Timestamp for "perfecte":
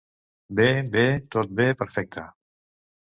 1.83-2.25